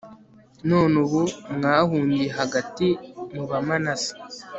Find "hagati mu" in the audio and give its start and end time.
2.39-3.43